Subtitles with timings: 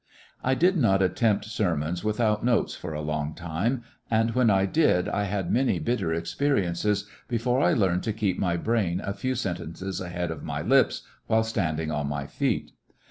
[0.39, 4.49] ''Notwith I did not attempt sermons without notes s an mg ^^^^^^^^ time, and when
[4.49, 9.13] I did I had many bitter experiences before I learned to keep my brain a
[9.13, 12.71] few sentences ahead of my lips while standing on my feet.